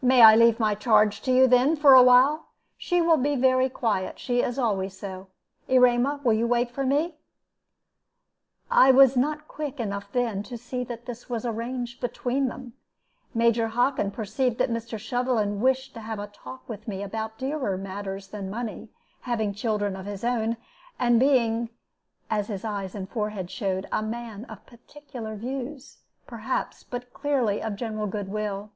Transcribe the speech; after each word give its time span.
"May 0.00 0.22
I 0.22 0.36
leave 0.36 0.60
my 0.60 0.76
charge 0.76 1.20
to 1.22 1.32
you, 1.32 1.48
then, 1.48 1.74
for 1.74 1.94
a 1.94 2.02
while? 2.04 2.50
She 2.78 3.02
will 3.02 3.16
be 3.16 3.34
very 3.34 3.68
quiet; 3.68 4.20
she 4.20 4.40
is 4.40 4.56
always 4.56 4.96
so. 4.96 5.26
Erema, 5.66 6.20
will 6.22 6.32
you 6.34 6.46
wait 6.46 6.70
for 6.70 6.86
me?" 6.86 7.16
I 8.70 8.92
was 8.92 9.16
not 9.16 9.48
quick 9.48 9.80
enough 9.80 10.12
then 10.12 10.44
to 10.44 10.56
see 10.56 10.84
that 10.84 11.06
this 11.06 11.28
was 11.28 11.44
arranged 11.44 12.00
between 12.00 12.46
them. 12.46 12.74
Major 13.34 13.66
Hockin 13.66 14.12
perceived 14.12 14.58
that 14.58 14.70
Mr. 14.70 14.96
Shovelin 14.96 15.58
wished 15.60 15.92
to 15.94 16.00
have 16.02 16.20
a 16.20 16.28
talk 16.28 16.68
with 16.68 16.86
me 16.86 17.02
about 17.02 17.36
dearer 17.36 17.76
matters 17.76 18.28
than 18.28 18.48
money, 18.48 18.90
having 19.22 19.52
children 19.52 19.96
of 19.96 20.06
his 20.06 20.22
own, 20.22 20.56
and 21.00 21.18
being 21.18 21.68
(as 22.30 22.46
his 22.46 22.64
eyes 22.64 22.94
and 22.94 23.08
forehead 23.10 23.50
showed) 23.50 23.88
a 23.90 24.04
man 24.04 24.44
of 24.44 24.64
peculiar 24.66 25.34
views, 25.34 25.98
perhaps, 26.28 26.84
but 26.84 27.12
clearly 27.12 27.60
of 27.60 27.74
general 27.74 28.06
good 28.06 28.28
will. 28.28 28.70